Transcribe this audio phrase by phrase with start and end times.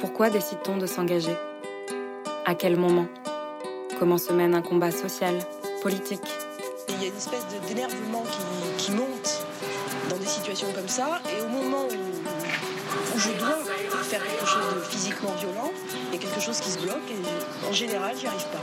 [0.00, 1.36] Pourquoi décide-t-on de s'engager?
[2.46, 3.06] À quel moment?
[3.98, 5.38] Comment se mène un combat social,
[5.82, 6.22] politique?
[6.88, 9.44] Il y a une espèce d'énervement qui, qui, monte
[10.08, 13.58] dans des situations comme ça, et au moment où, où je dois
[14.04, 15.70] faire quelque chose de physiquement violent,
[16.08, 18.60] il y a quelque chose qui se bloque, et en général, j'y arrive pas.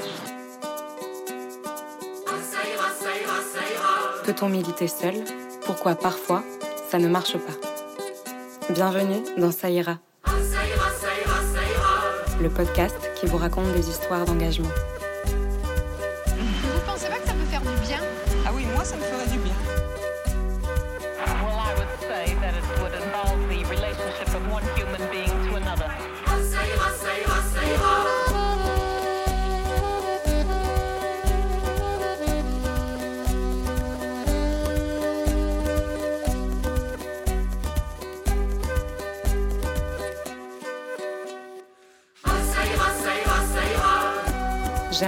[4.26, 5.24] Peut-on militer seul?
[5.66, 6.44] Pourquoi parfois
[6.90, 8.74] ça ne marche pas?
[8.74, 10.00] Bienvenue dans Ça ira.
[12.40, 14.70] Le podcast qui vous raconte des histoires d'engagement.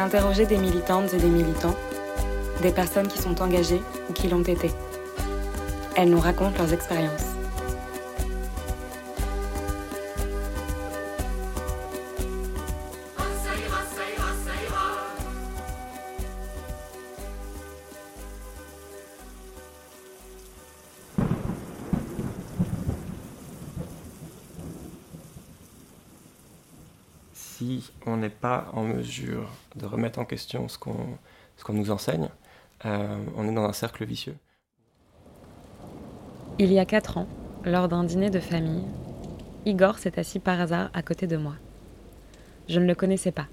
[0.09, 1.75] J'ai interrogé des militantes et des militants,
[2.63, 4.71] des personnes qui sont engagées ou qui l'ont été.
[5.95, 7.38] Elles nous racontent leurs expériences.
[28.09, 32.29] On n'est pas en mesure de remettre en question ce qu'on nous enseigne,
[32.85, 34.35] euh, on est dans un cercle vicieux.
[36.57, 37.27] Il y a quatre ans,
[37.63, 38.83] lors d'un dîner de famille,
[39.65, 41.55] Igor s'est assis par hasard à côté de moi.
[42.67, 43.47] Je ne le connaissais pas.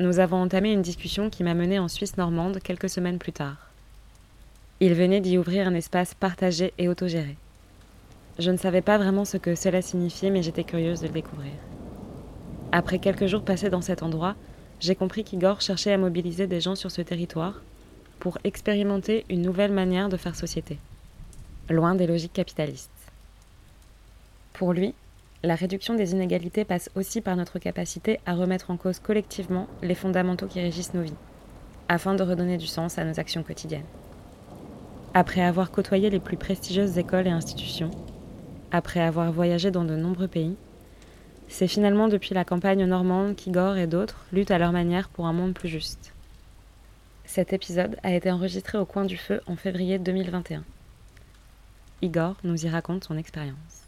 [0.00, 3.70] Nous avons entamé une discussion qui m'a menée en Suisse normande quelques semaines plus tard.
[4.80, 7.36] Il venait d'y ouvrir un espace partagé et autogéré.
[8.38, 11.52] Je ne savais pas vraiment ce que cela signifiait, mais j'étais curieuse de le découvrir.
[12.76, 14.34] Après quelques jours passés dans cet endroit,
[14.80, 17.62] j'ai compris qu'Igor cherchait à mobiliser des gens sur ce territoire
[18.18, 20.78] pour expérimenter une nouvelle manière de faire société,
[21.70, 22.90] loin des logiques capitalistes.
[24.54, 24.92] Pour lui,
[25.44, 29.94] la réduction des inégalités passe aussi par notre capacité à remettre en cause collectivement les
[29.94, 31.14] fondamentaux qui régissent nos vies,
[31.88, 33.86] afin de redonner du sens à nos actions quotidiennes.
[35.14, 37.92] Après avoir côtoyé les plus prestigieuses écoles et institutions,
[38.72, 40.56] après avoir voyagé dans de nombreux pays,
[41.48, 45.32] c'est finalement depuis la campagne normande qu'Igor et d'autres luttent à leur manière pour un
[45.32, 46.12] monde plus juste.
[47.24, 50.62] Cet épisode a été enregistré au coin du feu en février 2021.
[52.02, 53.84] Igor nous y raconte son expérience.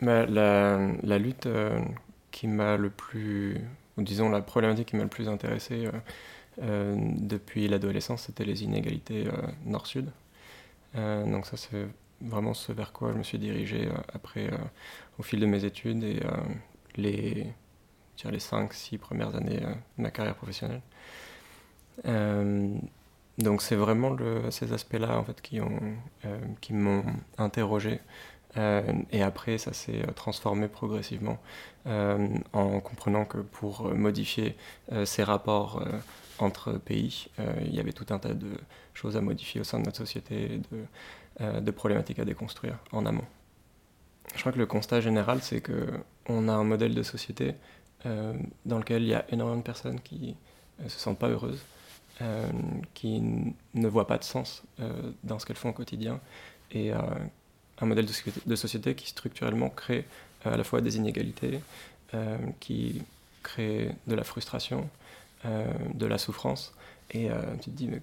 [0.00, 1.78] Mais la, lutte euh,
[2.30, 3.56] qui m'a le plus,
[3.96, 5.90] ou disons la problématique qui m'a le plus intéressé euh,
[6.62, 9.24] euh, depuis l'adolescence, c'était les inégalités
[9.64, 10.10] nord-sud.
[10.94, 11.88] Donc ça c'est
[12.20, 14.56] vraiment ce vers quoi je me suis dirigé euh, après euh,
[15.18, 16.30] au fil de mes études et euh,
[16.96, 17.46] les,
[18.24, 20.80] les 5-6 premières années de ma carrière professionnelle.
[23.38, 24.16] Donc c'est vraiment
[24.50, 25.80] ces aspects-là en fait qui ont
[26.60, 27.04] qui m'ont
[27.36, 28.00] interrogé
[28.56, 31.38] et après ça s'est transformé progressivement
[31.84, 34.56] en comprenant que pour modifier
[35.04, 35.84] ces rapports
[36.38, 37.26] entre pays,
[37.64, 38.52] il y avait tout un tas de
[38.92, 40.60] choses à modifier au sein de notre société,
[41.40, 43.24] de problématiques à déconstruire en amont.
[44.34, 45.86] Je crois que le constat général, c'est que
[46.28, 47.54] on a un modèle de société
[48.06, 48.34] euh,
[48.64, 50.36] dans lequel il y a énormément de personnes qui
[50.80, 51.62] euh, se sentent pas heureuses,
[52.22, 52.46] euh,
[52.94, 53.22] qui
[53.74, 56.20] ne voient pas de sens euh, dans ce qu'elles font au quotidien,
[56.72, 56.98] et euh,
[57.80, 60.06] un modèle de, société, qui structurellement crée
[60.46, 61.60] euh, à la fois des inégalités,
[62.14, 63.02] euh, qui
[63.42, 64.88] crée de la frustration,
[65.44, 66.74] euh, de la souffrance,
[67.10, 68.00] et euh, tu te dis mais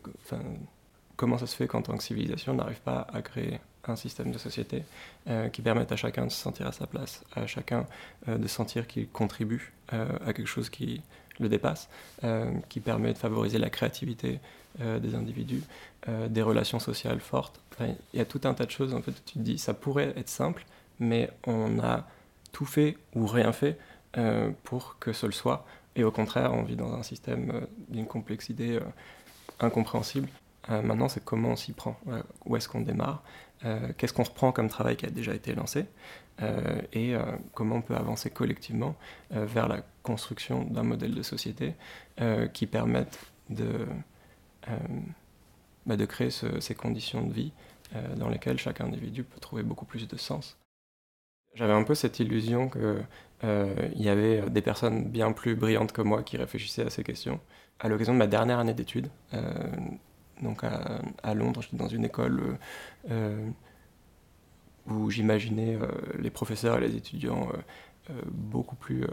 [1.21, 4.31] comment ça se fait qu'en tant que civilisation on n'arrive pas à créer un système
[4.31, 4.83] de société
[5.29, 7.85] euh, qui permette à chacun de se sentir à sa place, à chacun
[8.27, 11.03] euh, de sentir qu'il contribue euh, à quelque chose qui
[11.39, 11.89] le dépasse,
[12.69, 14.39] qui permet de favoriser la créativité
[14.77, 15.63] des individus,
[16.29, 17.59] des relations sociales fortes.
[17.79, 20.13] Il y a tout un tas de choses, en fait, tu te dis, ça pourrait
[20.17, 20.65] être simple,
[20.99, 22.05] mais on a
[22.51, 23.79] tout fait ou rien fait
[24.63, 25.65] pour que ce le soit.
[25.95, 28.77] Et au contraire, on vit dans un système d'une complexité
[29.59, 30.27] incompréhensible.
[30.69, 32.23] Euh, maintenant, c'est comment on s'y prend, voilà.
[32.45, 33.23] où est-ce qu'on démarre,
[33.65, 35.85] euh, qu'est-ce qu'on reprend comme travail qui a déjà été lancé,
[36.41, 37.23] euh, et euh,
[37.53, 38.95] comment on peut avancer collectivement
[39.33, 41.73] euh, vers la construction d'un modèle de société
[42.19, 43.19] euh, qui permette
[43.49, 43.85] de,
[44.67, 44.77] euh,
[45.85, 47.51] bah, créer ce, ces conditions de vie
[47.95, 50.57] euh, dans lesquelles chaque individu peut trouver beaucoup plus de sens.
[51.55, 53.03] J'avais un peu cette illusion qu'il
[53.43, 57.39] euh, y avait des personnes bien plus brillantes que moi qui réfléchissaient à ces questions.
[57.79, 59.41] À l'occasion de ma dernière année d'études, euh,
[60.41, 62.57] donc à, Londres, j'étais dans une école
[63.09, 63.47] euh,
[64.87, 65.77] où j'imaginais
[66.19, 67.49] les professeurs et les étudiants
[68.31, 69.05] beaucoup plus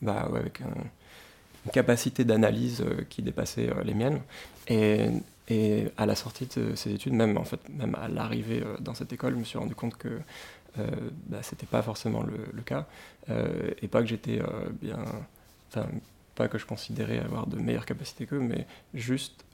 [0.00, 4.20] bah, avec une capacité d'analyse qui dépassait les miennes.
[4.68, 5.08] Et,
[5.48, 9.12] et, à la sortie de ces études, même en fait, même à l'arrivée dans cette
[9.12, 10.20] école, je me suis rendu compte que
[10.78, 10.86] euh,
[11.26, 12.86] bah, c'était pas forcément le, cas.
[13.28, 14.40] et pas que j'étais
[14.80, 15.04] bien.
[16.34, 19.44] Pas que je considérais avoir de meilleures capacités qu'eux, mais juste,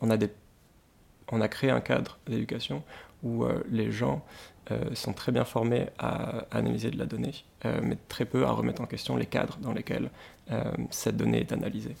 [0.00, 0.30] on, a des,
[1.32, 2.82] on a créé un cadre d'éducation
[3.22, 4.24] où les gens
[4.94, 7.34] sont très bien formés à, analyser de la donnée,
[7.64, 10.10] mais très peu à remettre en question les cadres dans lesquels
[10.90, 11.96] cette donnée est analysée.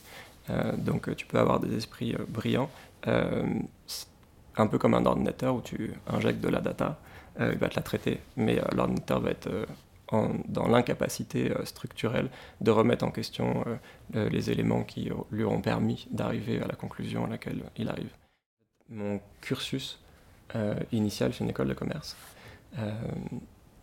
[0.76, 2.70] donc tu peux avoir des esprits brillants,
[3.06, 6.98] un peu comme un ordinateur où tu injectes de la data,
[7.40, 9.48] il va te la traiter, mais l'ordinateur va être
[10.12, 12.30] dans l'incapacité structurelle
[12.60, 13.64] de remettre en question
[14.14, 18.10] les éléments qui lui auront permis d'arriver à la conclusion à laquelle il arrive.
[18.88, 19.98] Mon cursus
[20.92, 22.16] initial, c'est une école de commerce.
[22.78, 22.92] Euh,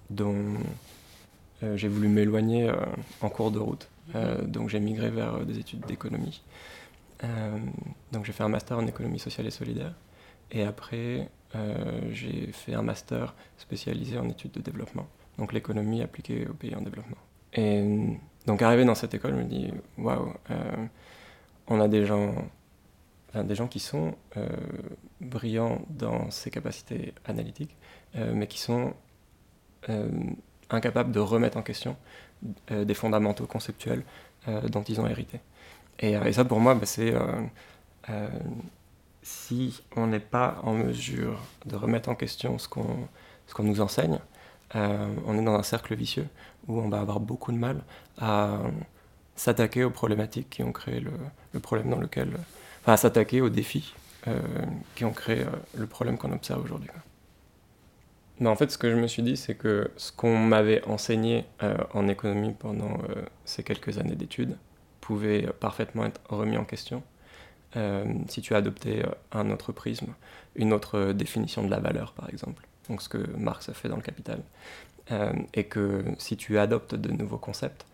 [0.10, 0.54] dont
[1.64, 2.76] euh, j'ai voulu m'éloigner euh,
[3.22, 3.90] en cours de route.
[4.44, 6.44] Donc j'ai migré vers des études d'économie.
[8.12, 9.94] donc j'ai fait un master en économie sociale et solidaire.
[10.52, 11.30] Et après,
[12.12, 15.08] j'ai fait un master spécialisé en études de développement.
[15.38, 17.18] Donc l'économie appliquée aux pays en développement.
[17.54, 17.84] Et
[18.46, 20.34] donc arrivé dans cette école, je me dis, waouh,
[21.68, 22.34] on a des gens
[23.42, 24.48] des gens qui sont euh,
[25.22, 27.76] brillants dans ces capacités analytiques,
[28.16, 28.94] euh, mais qui sont
[29.90, 30.10] euh,
[30.70, 31.98] incapables de remettre en question
[32.70, 34.04] des fondamentaux conceptuels
[34.68, 35.40] dont ils ont hérité.
[36.00, 37.14] Et, ça, pour moi, bah, c'est
[39.22, 43.08] si on n'est pas en mesure de remettre en question ce qu'on
[43.54, 44.20] qu'on nous enseigne,
[44.74, 46.28] on est dans un cercle vicieux
[46.68, 47.82] où on va avoir beaucoup de mal
[48.18, 48.60] à
[49.36, 52.32] s'attaquer aux problématiques qui ont créé le, problème dans lequel
[52.86, 53.94] à s'attaquer aux défis
[54.28, 54.40] euh,
[54.96, 56.90] qui ont créé euh, le problème qu'on observe aujourd'hui.
[58.40, 61.46] Mais en fait, ce que je me suis dit, c'est que ce qu'on m'avait enseigné
[61.62, 62.98] euh, en économie pendant
[63.46, 64.58] ces quelques années d'études
[65.02, 67.04] pouvait parfaitement être remis en question
[68.28, 70.14] si tu adoptais un autre prisme,
[70.56, 72.68] une autre définition de la valeur, par exemple.
[72.90, 74.42] Donc ce que Marx a fait dans le Capital.
[75.54, 77.86] et que si tu adoptes de nouveaux concepts,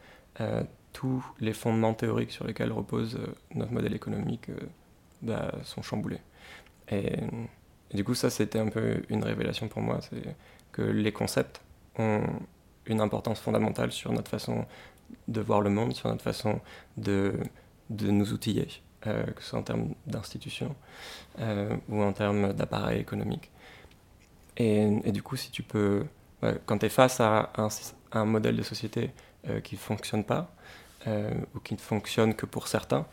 [0.93, 3.19] tous les fondements théoriques sur lesquels repose
[3.55, 4.49] notre modèle économique
[5.21, 6.21] bah, sont chamboulés.
[6.91, 7.17] Et,
[7.93, 10.35] du coup, ça, c'était un peu une révélation pour moi, c'est
[10.71, 11.61] que les concepts
[11.97, 12.21] ont
[12.85, 14.65] une importance fondamentale sur notre façon
[15.27, 16.59] de voir le monde, sur notre façon
[16.97, 17.33] de,
[17.89, 18.67] de nous outiller,
[19.07, 20.75] euh, que ce soit en termes d'institutions
[21.39, 23.49] euh, ou en termes d'appareil économique.
[24.57, 26.05] Et, du coup, si tu peux,
[26.65, 27.69] quand tu es face à un,
[28.11, 29.11] un, modèle de société
[29.47, 30.53] euh, qui ne fonctionne pas,
[31.55, 33.05] ou qui ne fonctionne que pour certains,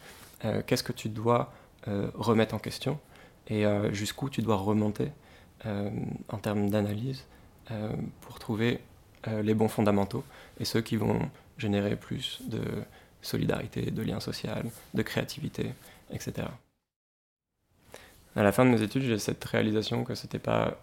[0.66, 1.52] qu'est-ce que tu dois
[1.88, 2.98] euh, remettre en question
[3.46, 5.12] et euh, jusqu'où tu dois remonter
[5.66, 5.88] euh,
[6.28, 7.24] en termes d'analyse
[8.20, 8.78] pour trouver
[9.42, 10.22] les bons fondamentaux
[10.60, 11.18] et ceux qui vont
[11.58, 12.60] générer plus de
[13.22, 15.72] solidarité, de lien social, de créativité,
[16.12, 16.46] etc.
[18.36, 20.78] À la fin de mes études, j'ai cette réalisation que ce n'était pas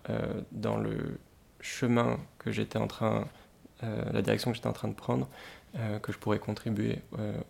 [0.52, 1.20] dans le
[1.62, 3.28] chemin que j'étais en train,
[3.82, 5.30] la direction que j'étais en train de prendre,
[6.02, 7.00] que je pourrais contribuer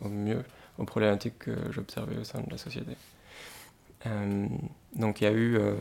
[0.01, 0.43] au mieux
[0.77, 2.95] aux problématiques que j'observais au sein de la société.
[4.05, 4.47] Euh,
[4.95, 5.75] donc il y a eu euh,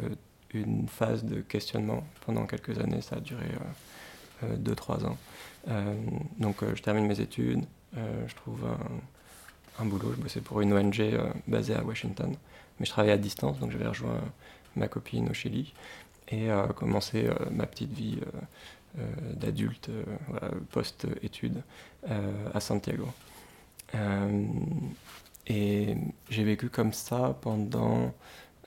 [0.54, 3.46] une phase de questionnement pendant quelques années, ça a duré
[4.44, 5.18] 2-3 euh, ans.
[6.38, 8.66] donc je termine mes études, je trouve
[9.78, 11.02] un, boulot, je bossais pour une ONG
[11.46, 12.34] basée à Washington,
[12.78, 14.20] mais je travaillais à distance, donc j'avais rejoint
[14.76, 15.74] ma copine au Chili
[16.28, 18.20] et commencé ma petite vie
[19.34, 19.90] d'adulte
[20.70, 21.62] post-études
[22.08, 23.08] à Santiago.
[25.46, 25.96] Et
[26.30, 28.14] j'ai vécu comme ça pendant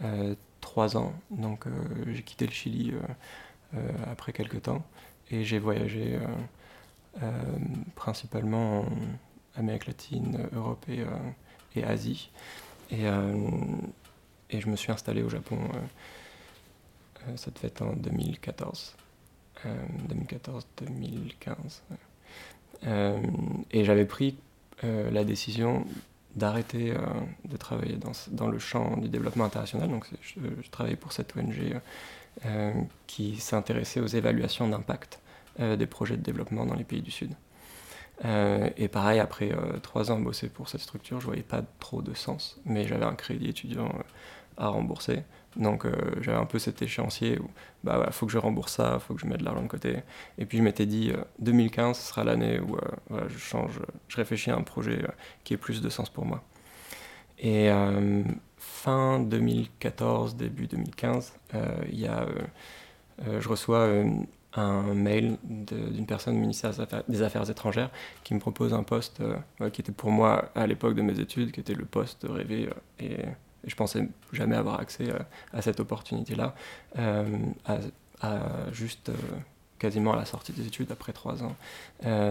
[0.02, 1.14] euh, trois ans.
[1.32, 1.72] Donc euh,
[2.12, 2.94] j'ai quitté le Chili
[3.74, 3.78] euh,
[4.12, 4.84] après quelques temps
[5.32, 6.20] et j'ai voyagé
[7.96, 8.86] principalement en
[9.56, 10.86] Amérique latine, Europe
[11.76, 12.30] et, Asie.
[12.92, 13.06] Et,
[14.50, 15.58] et, je me suis installé au Japon,
[17.36, 18.96] ça devait en 2014.
[19.66, 21.82] 2014-2015.
[23.72, 24.38] et j'avais pris
[24.84, 25.86] la décision
[26.36, 26.98] d'arrêter euh,
[27.46, 27.98] de travailler
[28.32, 29.90] dans, le champ du développement international.
[29.90, 31.80] Donc, je, travaillais pour cette ONG euh,
[32.46, 32.74] euh,
[33.08, 35.20] qui s'intéressait aux évaluations d'impact
[35.58, 37.32] des projets de développement dans les pays du Sud.
[38.24, 39.52] Et pareil, après
[39.84, 43.16] trois ans bosser pour cette structure, je voyais pas trop de sens, mais j'avais un
[43.16, 43.92] crédit étudiant
[44.58, 45.24] à rembourser.
[45.58, 45.86] Donc
[46.22, 47.50] j'avais un peu cet échéancier où
[47.84, 49.98] bah faut que je rembourse ça, faut que je mette de l'argent de côté.
[50.38, 52.78] Et puis je m'étais dit 2015 ce sera l'année où
[53.28, 55.06] je change, je réfléchis à un projet
[55.44, 56.44] qui ait plus de sens pour moi.
[57.40, 57.70] Et
[58.58, 61.34] fin 2014, début 2015,
[61.90, 62.26] il y a
[63.40, 63.90] je reçois
[64.56, 66.72] un mail d'une personne du ministère
[67.08, 67.90] des Affaires, étrangères
[68.24, 69.22] qui me propose un poste
[69.74, 72.70] qui était pour moi à l'époque de mes études, qui était le poste rêvé.
[73.00, 73.18] et,
[73.68, 75.08] je pensais jamais avoir accès
[75.52, 76.54] à, cette opportunité-là,
[76.96, 78.40] à,
[78.72, 79.12] juste
[79.80, 81.56] quasiment à la sortie des études après trois ans.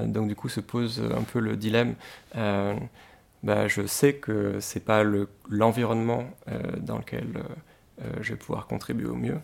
[0.07, 1.95] donc du coup se pose un peu le dilemme.
[2.35, 5.03] Bah, je sais que c'est pas
[5.51, 6.25] l'environnement
[6.79, 7.45] dans lequel
[8.21, 9.41] je vais pouvoir contribuer au mieux.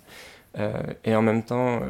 [1.05, 1.81] et en même temps,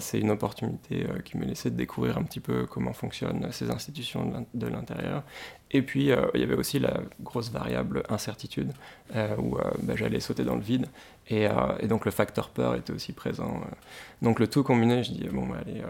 [0.00, 3.70] c'est une opportunité euh, qui me laissait de découvrir un petit peu comment fonctionnent ces
[3.70, 5.22] institutions de l'intérieur.
[5.70, 8.72] Et puis, euh, il y avait aussi la grosse variable incertitude,
[9.14, 10.86] euh, où bah, j'allais sauter dans le vide.
[11.28, 11.48] Et,
[11.84, 13.60] donc, le facteur peur était aussi présent.
[14.20, 15.82] Donc, le tout combiné, je dis, bon, bah, allez,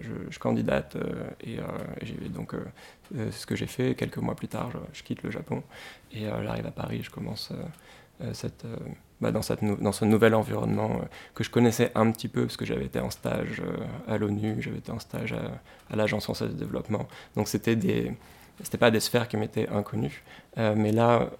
[0.00, 0.96] je, candidate.
[1.40, 1.58] et,
[2.30, 2.54] donc,
[3.12, 5.62] ce que j'ai fait, quelques mois plus tard, je, je quitte le Japon.
[6.10, 7.52] Et j'arrive à Paris, je commence
[8.32, 8.66] cette
[9.20, 12.56] bah, dans, cette dans, ce nouvel environnement euh, que je connaissais un petit peu parce
[12.56, 15.34] que j'avais été en stage euh, à l'ONU, j'avais été en stage
[15.90, 17.08] à, l'Agence française de développement.
[17.34, 18.12] Donc c'était des,
[18.62, 20.22] c'était pas des sphères qui m'étaient inconnues,
[20.58, 21.30] euh, mais là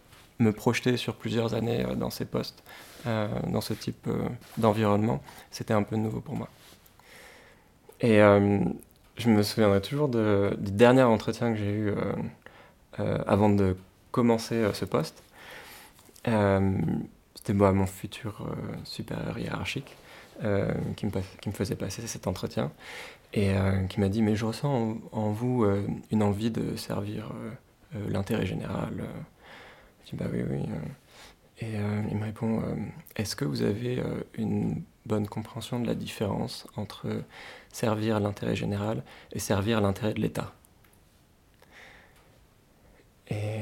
[0.40, 2.62] me projeter sur plusieurs années dans ces postes,
[3.04, 4.08] dans ce type
[4.56, 5.20] d'environnement,
[5.50, 6.48] c'était un peu nouveau pour moi.
[8.00, 11.92] Et je me souviendrai toujours de, du dernier entretien que j'ai eu
[12.98, 13.76] avant de
[14.12, 15.24] commencer ce poste
[17.38, 19.96] c'était moi, mon futur euh, supérieur hiérarchique
[20.42, 22.72] euh, qui, me, faisait passer cet entretien
[23.32, 25.64] et euh, qui m'a dit Mais je ressens en, vous
[26.10, 27.30] une envie de servir
[28.08, 29.04] l'intérêt général.
[30.04, 30.64] Je dis Bah oui, oui.
[31.60, 31.74] Et
[32.10, 32.60] il me répond
[33.14, 34.02] Est-ce que vous avez
[34.34, 37.06] une bonne compréhension de la différence entre
[37.72, 40.52] servir l'intérêt général et servir l'intérêt de l'État?
[43.28, 43.60] Et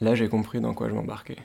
[0.00, 1.36] là, j'ai compris dans quoi je m'embarquais.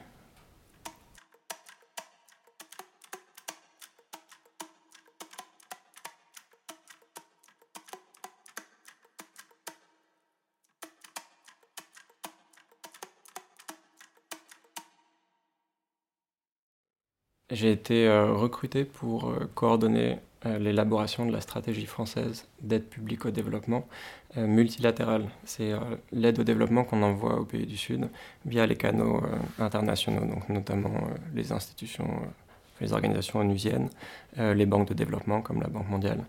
[17.51, 23.25] J'ai été euh, recruté pour euh, coordonner euh, l'élaboration de la stratégie française d'aide publique
[23.25, 23.87] au développement
[24.35, 25.25] multilatérale.
[25.43, 25.71] C'est
[26.11, 28.09] l'aide au développement qu'on envoie aux pays du Sud
[28.45, 29.23] via les canaux
[29.57, 30.93] internationaux, donc notamment
[31.33, 32.07] les institutions,
[32.79, 33.89] les organisations onusiennes,
[34.37, 36.19] les banques de développement comme la Banque mondiale.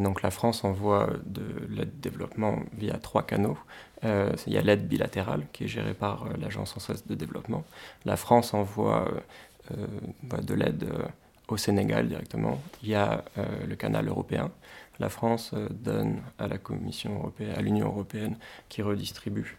[0.00, 3.56] donc la France envoie de l'aide au développement via trois canaux.
[4.02, 7.62] il y a l'aide bilatérale qui est gérée par l'Agence française de développement.
[8.04, 9.06] La France envoie
[10.42, 11.06] de l'aide euh,
[11.48, 12.60] au Sénégal directement.
[12.82, 14.50] Il y a euh, le canal européen.
[14.98, 18.36] La France donne à la Commission européenne, à l'Union européenne,
[18.68, 19.56] qui redistribue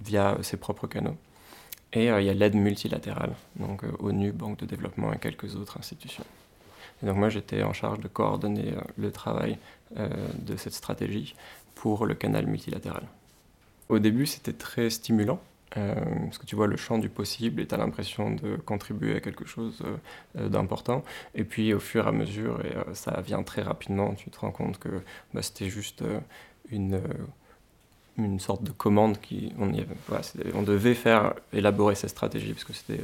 [0.00, 1.16] via ses propres canaux.
[1.92, 6.24] Et il y a l'aide multilatérale, donc ONU, Banque de développement et quelques autres institutions.
[7.00, 9.56] Et donc moi j'étais en charge de coordonner le travail
[9.96, 11.36] de cette stratégie
[11.76, 13.04] pour le canal multilatéral.
[13.88, 15.40] Au début c'était très stimulant
[15.76, 19.16] euh, parce que tu vois le champ du possible et tu as l'impression de contribuer
[19.16, 19.82] à quelque chose
[20.36, 21.04] euh, d'important.
[21.34, 24.38] Et puis au fur et à mesure, et euh, ça vient très rapidement, tu te
[24.40, 24.88] rends compte que
[25.32, 26.02] bah, c'était juste
[26.70, 27.00] une,
[28.18, 33.02] une sorte de commande qui on, devait faire élaborer cette stratégie parce que c'était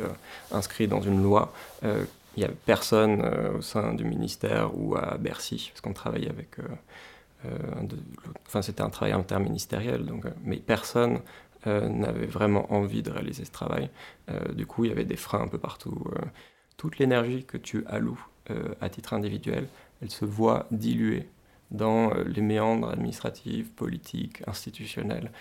[0.51, 1.53] inscrit dans une loi.
[1.83, 3.23] Il n'y a personne
[3.57, 6.57] au sein du ministère ou à Bercy, parce qu'on travaillait avec.
[8.47, 11.21] enfin, c'était un travail interministériel, donc, mais personne euh,
[11.67, 13.91] n'avait vraiment envie de réaliser ce travail.
[14.31, 16.05] Euh, du coup, il y avait des freins un peu partout.
[16.17, 16.25] Euh.
[16.77, 18.21] toute l'énergie que tu alloues
[18.81, 19.67] à titre individuel,
[20.01, 21.27] elle se voit diluée
[21.73, 25.33] dans les méandres administratifs, politiques, institutionnels.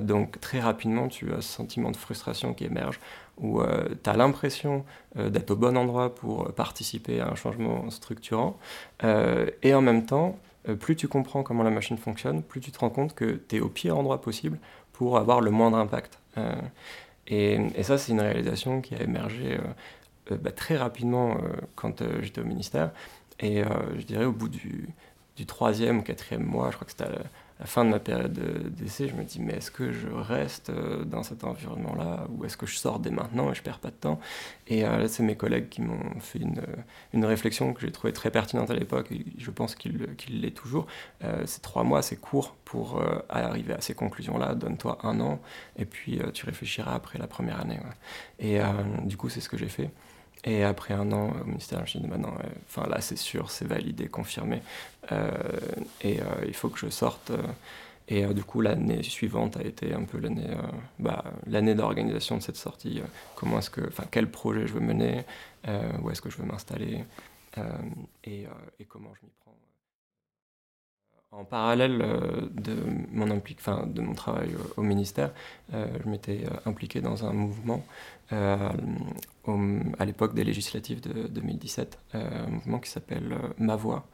[0.00, 3.00] donc très rapidement, tu as ce sentiment de frustration qui émerge,
[3.36, 3.60] où
[4.02, 8.56] tu as l'impression d'être au bon endroit pour participer à un changement structurant,
[9.02, 10.38] et en même temps,
[10.80, 13.60] plus tu comprends comment la machine fonctionne, plus tu te rends compte que tu es
[13.60, 14.58] au pire endroit possible
[14.98, 16.18] pour avoir le moindre impact.
[16.38, 16.60] Euh,
[17.28, 21.38] et, ça, c'est une réalisation qui a émergé euh, euh, bah, très rapidement
[21.76, 22.90] quand j'étais au ministère.
[23.38, 23.62] Et
[23.96, 24.88] je dirais au bout du,
[25.36, 27.04] du troisième quatrième mois, je crois que c'était
[27.60, 28.32] la fin de ma période
[28.76, 32.56] d'essai, je me dis mais est-ce que je reste euh, dans cet environnement-là ou est-ce
[32.56, 34.20] que je sors dès maintenant et je perds pas de temps?
[34.68, 36.62] Et euh, là, c'est mes collègues qui m'ont fait une,
[37.12, 40.86] une, réflexion que j'ai trouvée très pertinente à l'époque et je pense qu'il l'est toujours.
[41.24, 44.54] Euh, ces trois mois, c'est court pour arriver à ces conclusions-là.
[44.54, 45.40] Donne-toi un an
[45.76, 47.80] et puis tu réfléchiras après la première année.
[48.38, 48.58] Et
[49.04, 49.90] du coup, c'est ce que j'ai fait.
[50.44, 52.34] Et après un an au ministère, suis dit, maintenant,
[52.66, 54.62] enfin là c'est sûr, c'est validé, confirmé.
[55.12, 55.30] Euh,
[56.00, 57.30] et euh, il faut que je sorte.
[57.30, 57.42] Euh,
[58.10, 60.56] Et du coup, l'année suivante a été un peu l'année
[60.98, 63.02] bah, l'année d'organisation de cette sortie.
[63.36, 65.24] comment est-ce que, enfin, quel projet je veux mener,
[66.00, 67.04] où est-ce que je veux m'installer
[68.24, 68.46] et,
[68.80, 69.37] et, comment je m'y.
[71.30, 71.98] En parallèle
[72.52, 72.74] de
[73.12, 75.30] mon, enfin, de mon travail au, ministère,
[75.70, 77.84] je m'étais impliqué dans un mouvement
[78.30, 84.06] à l'époque des législatives de 2017, un mouvement qui s'appelle Ma Voix,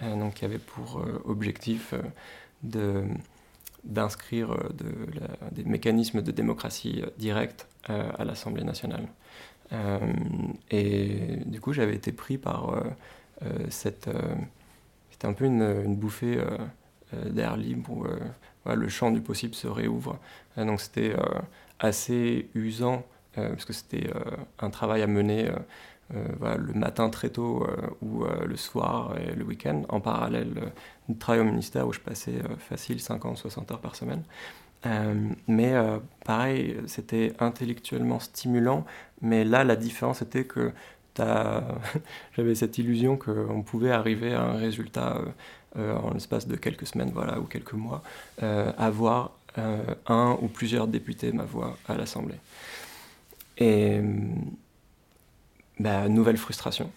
[0.00, 1.92] donc qui avait pour objectif
[3.84, 4.86] d'inscrire de
[5.52, 9.06] des mécanismes de démocratie directe à l'Assemblée nationale.
[10.70, 12.82] et du coup, j'avais été pris par
[13.68, 14.08] cette
[15.16, 16.58] c'était un peu une, bouffée euh,
[17.14, 20.18] euh, d'air libre où euh, le champ du possible se réouvre.
[20.58, 21.14] donc c'était
[21.78, 23.04] assez usant
[23.34, 24.10] parce que c'était
[24.58, 25.48] un travail à mener
[26.10, 27.64] le matin très tôt
[28.02, 30.72] ou le soir et le week-end, en parallèle
[31.08, 34.24] du travail au ministère où je passais facile 50-60 heures par semaine.
[35.46, 35.74] mais
[36.24, 38.84] pareil, c'était intellectuellement stimulant,
[39.22, 40.72] mais là la différence était que
[42.36, 45.24] j'avais cette illusion qu'on pouvait arriver à un résultat euh,
[45.78, 48.02] euh, en l'espace de quelques semaines voilà, ou quelques mois,
[48.42, 49.32] euh, avoir
[50.06, 52.36] un ou plusieurs députés ma voix à l'Assemblée.
[53.56, 54.00] Et
[55.80, 56.90] bah, nouvelle frustration.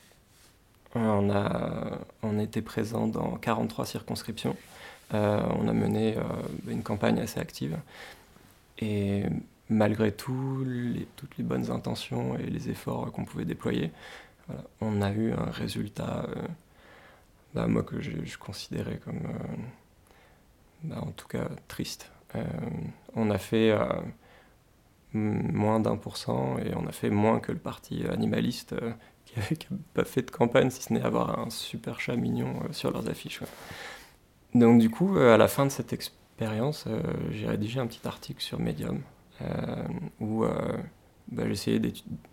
[0.94, 4.58] On, a, on était présent dans 43 circonscriptions.
[5.14, 6.18] on a mené
[6.68, 7.78] une campagne assez active.
[8.80, 9.24] Et
[9.70, 10.68] malgré toutes
[11.38, 13.92] les bonnes intentions et les efforts qu'on pouvait déployer,
[14.82, 16.48] on a eu un résultat, euh,
[17.54, 19.56] bah, que je, considérais comme, euh,
[20.84, 22.12] bah, en tout cas, triste.
[22.36, 22.44] Euh,
[23.16, 23.76] on a fait
[25.14, 28.76] moins d'un pour cent et on a fait moins que le parti animaliste
[29.26, 32.92] qui n'a pas fait de campagne si ce n'est avoir un super chat mignon sur
[32.92, 33.42] leurs affiches.
[34.54, 36.88] Donc du coup, à la fin de cette expérience,
[37.32, 39.02] j'ai rédigé un petit article sur Medium
[40.20, 40.78] où euh,
[41.32, 41.82] bah, j'essayais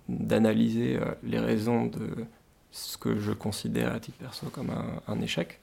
[0.09, 2.27] d'analyser euh, les raisons de
[2.71, 4.71] ce que je considère à titre perso comme
[5.07, 5.61] un, échec,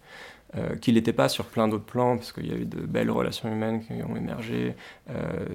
[0.81, 3.51] qu'il n'était pas sur plein d'autres plans, parce qu'il y a eu de belles relations
[3.51, 4.75] humaines qui ont émergé,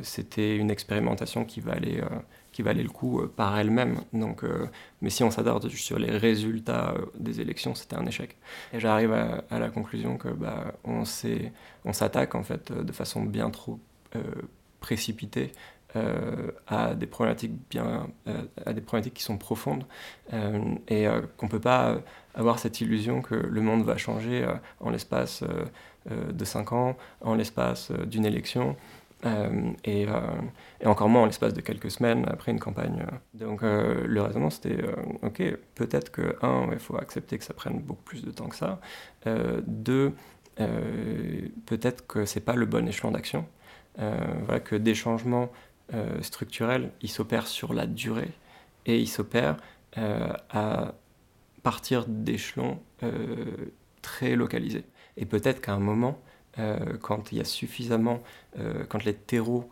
[0.03, 2.01] c'était une expérimentation qui valait,
[2.53, 4.03] qui valait le coup par elle-même.
[4.13, 4.45] Donc,
[5.03, 8.37] mais si on s'attarde sur les résultats des élections, c'était un échec.
[8.73, 13.81] Et j'arrive à, la conclusion que bah, on s'attaque en fait de façon bien trop
[14.81, 15.53] précipitée
[15.97, 19.85] euh, à des problématiques bien, euh, à des problématiques qui sont profondes
[20.35, 21.07] euh, et
[21.39, 21.97] qu'on peut pas
[22.35, 24.47] avoir cette illusion que le monde va changer
[24.81, 25.43] en l'espace
[26.11, 28.77] de cinq ans, en l'espace d'une élection.
[29.85, 33.05] Et, et, encore moins en l'espace de quelques semaines après une campagne.
[33.35, 34.79] Donc le raisonnement c'était,
[35.23, 35.43] ok,
[35.75, 38.79] peut-être que, un, il faut accepter que ça prenne beaucoup plus de temps que ça.
[39.67, 40.13] deux,
[41.67, 43.47] peut-être que c'est pas le bon échelon d'action.
[43.97, 45.51] voilà, que des changements
[45.95, 48.31] euh, structurel, il s'opère sur la durée
[48.85, 49.57] et il s'opère
[49.97, 50.93] euh, à
[51.63, 53.71] partir d'échelons euh,
[54.03, 54.85] très localisés.
[55.17, 56.19] Et peut-être qu'à un moment,
[57.03, 58.21] quand il y a suffisamment,
[58.89, 59.71] quand les terreaux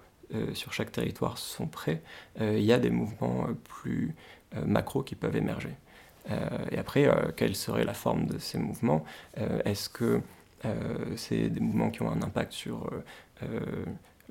[0.54, 2.00] sur chaque territoire sont prêts,
[2.40, 4.14] il y a des mouvements plus
[4.64, 5.74] macro qui peuvent émerger.
[6.70, 9.04] et après, quelle serait la forme de ces mouvements?
[9.64, 10.20] Est-ce que
[11.16, 12.88] c'est des mouvements qui ont un impact sur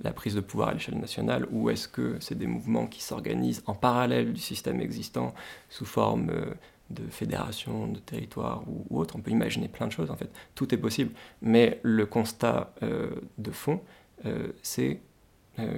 [0.04, 3.64] la prise de pouvoir à l'échelle nationale ou est-ce que c'est des mouvements qui s'organisent
[3.66, 5.34] en parallèle du système existant
[5.70, 6.54] sous forme euh,
[6.90, 9.16] de fédération, de territoire ou, autre?
[9.16, 10.30] On peut imaginer plein de choses en fait.
[10.54, 11.12] Tout est possible.
[11.42, 13.82] Mais le constat euh, de fond,
[14.26, 15.02] euh, c'est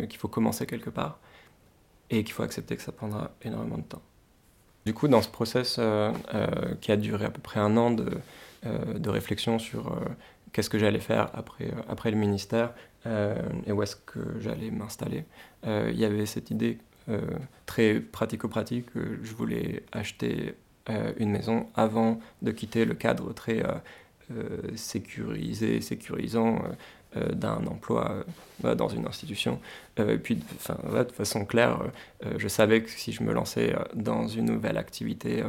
[0.10, 1.19] qu'il faut commencer quelque part
[2.10, 4.01] et qu'il faut accepter que ça prendra énormément de temps.
[4.88, 5.80] Du coup, dans ce process
[6.82, 8.17] qui a duré à peu près un an de,
[8.63, 9.95] de réflexion sur
[10.51, 12.73] qu'est-ce que j'allais faire après, après le ministère,
[13.65, 15.26] et où est-ce que j'allais m'installer.
[15.65, 16.78] Euh, il y avait cette idée
[17.10, 17.22] euh,
[17.65, 20.56] très pratico-pratique que je voulais acheter
[21.17, 23.62] une maison avant de quitter le cadre très
[24.78, 26.62] sécurisé, sécurisant
[27.13, 28.24] d'un emploi
[28.63, 29.60] dans une institution.
[29.98, 31.91] et puis, de façon claire,
[32.38, 35.43] je savais que si je me lançais dans une nouvelle activité,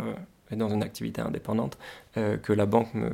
[0.50, 1.78] dans une activité indépendante,
[2.16, 3.12] que la banque me,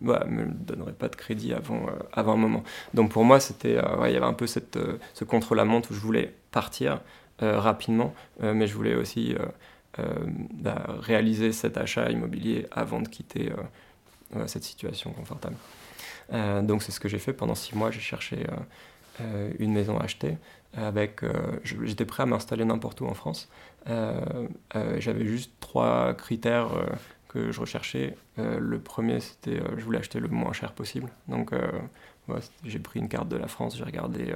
[0.00, 2.64] bah, me donnerait pas de crédit avant, euh, un moment.
[2.94, 6.00] Donc pour moi, c'était, euh, il y avait un peu euh, ce contre-la-montre où je
[6.00, 7.00] voulais partir
[7.42, 9.34] rapidement, mais je voulais aussi
[10.52, 13.50] bah, réaliser cet achat immobilier avant de quitter
[14.44, 15.56] cette situation confortable.
[16.62, 17.90] donc c'est ce que j'ai fait pendant six mois.
[17.90, 18.44] J'ai cherché
[19.58, 20.36] une maison à acheter.
[20.76, 21.22] Avec,
[21.64, 23.48] j'étais prêt à m'installer n'importe où en France.
[23.86, 26.72] J'avais juste trois critères
[27.32, 28.16] que je recherchais.
[28.36, 31.08] le premier, c'était je voulais acheter le moins cher possible.
[31.28, 31.52] Donc
[32.64, 34.34] j'ai pris une carte de la France, j'ai regardé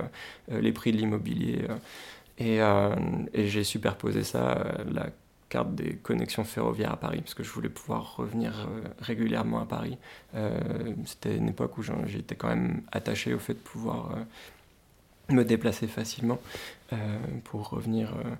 [0.48, 1.66] les prix de l'immobilier
[2.38, 2.60] et,
[3.34, 5.08] j'ai superposé ça, la
[5.48, 8.68] carte des connexions ferroviaires à Paris, parce que je voulais pouvoir revenir
[9.00, 9.98] régulièrement à Paris.
[11.04, 14.16] C'était une époque où j'étais quand même attaché au fait de pouvoir
[15.30, 16.38] me déplacer facilement
[16.92, 16.96] euh,
[17.44, 18.30] pour revenir euh,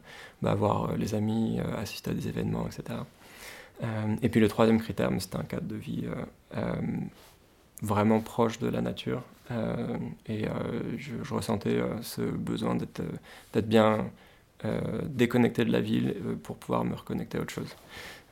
[0.42, 3.00] bah, voir euh, les amis, assister à des événements, etc.
[4.22, 6.04] et puis le troisième critère, c'était un cadre de vie
[7.82, 9.22] vraiment proche de la nature.
[10.26, 10.46] et
[10.96, 14.06] je, ressentais ce besoin d'être bien
[15.04, 17.74] déconnecté de la ville pour pouvoir me reconnecter à autre chose.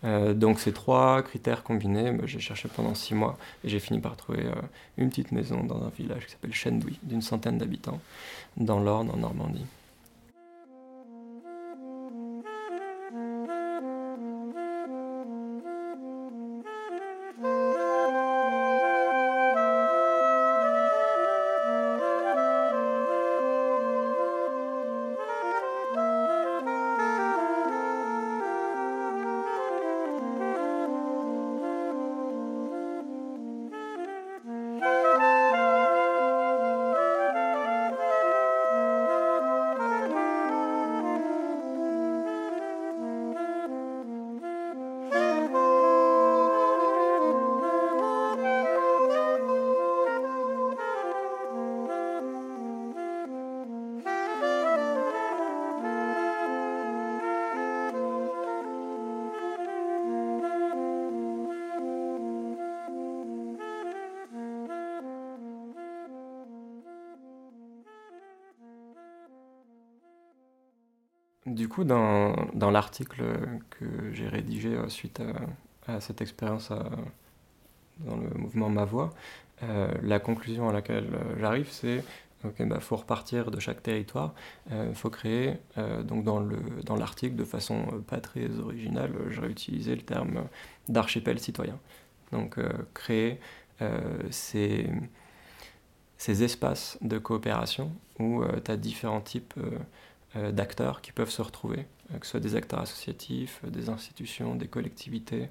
[0.05, 4.01] Euh, donc ces trois critères combinés, bah, j'ai cherché pendant six mois et j'ai fini
[4.01, 4.55] par trouver euh,
[4.99, 8.01] une petite maison dans un village qui s'appelle Chendouy, d'une centaine d'habitants,
[8.57, 9.67] dans l'Orne, en Normandie.
[71.53, 73.23] Du coup, dans, l'article
[73.71, 75.21] que j'ai rédigé euh, suite
[75.87, 76.77] à, cette expérience euh,
[78.01, 79.11] dans le mouvement Ma Voix,
[79.63, 82.03] euh, la conclusion à laquelle j'arrive, c'est
[82.57, 84.35] qu'il bah, faut repartir de chaque territoire,
[84.73, 85.59] il faut créer,
[86.03, 86.45] donc dans,
[86.85, 90.47] dans l'article, de façon pas très originale, j'ai utilisé le terme
[90.89, 91.79] d'archipel citoyen.
[92.33, 92.59] Donc
[92.95, 93.39] créer
[94.31, 94.91] ces,
[96.19, 99.55] ces espaces de coopération où tu as différents types
[100.35, 104.55] d'acteurs qui peuvent se retrouver, euh, que ce soit des acteurs associatifs, euh, des institutions,
[104.55, 105.49] des collectivités,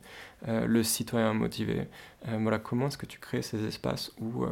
[0.47, 1.87] le citoyen motivé.
[2.25, 4.45] voilà, comment est-ce que tu crées ces espaces où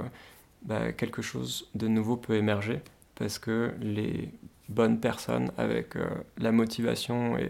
[0.61, 2.81] bah, quelque chose de nouveau peut émerger
[3.15, 4.31] parce que les
[4.67, 5.95] bonnes personnes avec
[6.37, 7.49] la motivation et,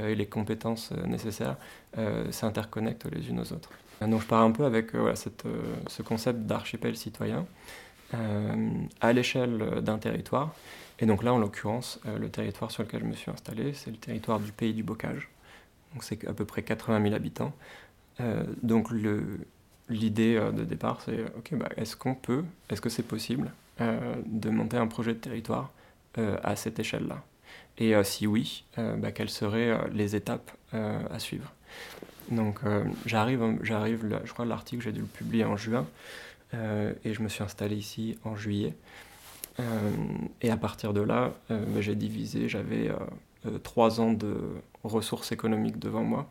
[0.00, 1.56] les compétences nécessaires
[2.30, 3.70] s'interconnectent les unes aux autres.
[4.00, 4.90] Donc je pars un peu avec
[5.86, 7.46] ce concept d'archipel citoyen
[9.00, 10.52] à l'échelle d'un territoire
[10.98, 13.90] et donc là, en l'occurrence, euh, le territoire sur lequel je me suis installé, c'est
[13.90, 15.28] le territoire du pays du bocage.
[15.92, 17.52] Donc c'est à peu près 80 000 habitants.
[18.20, 18.90] Euh, donc
[19.88, 23.50] l'idée euh, de départ, c'est ok, bah, est-ce qu'on peut, est-ce que c'est possible
[24.26, 25.72] de monter un projet de territoire
[26.14, 27.24] à cette échelle-là?
[27.78, 31.52] Et si oui, bah, quelles seraient les étapes à suivre?
[32.30, 32.60] Donc
[33.06, 35.84] j'arrive, j'arrive, je crois l'article j'ai dû le publier en juin
[36.52, 38.76] et je me suis installé ici en juillet.
[39.60, 39.90] Euh,
[40.40, 44.36] et à partir de là, euh, bah, j'ai divisé, j'avais euh, trois ans de
[44.84, 46.28] ressources économiques devant moi,